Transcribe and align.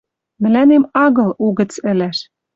«Мӹлӓнем 0.41 0.83
агыл 1.05 1.29
угӹц 1.45 1.71
ӹлӓш 1.91 2.17